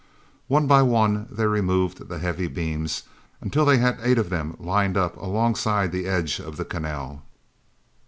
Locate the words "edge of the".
6.07-6.65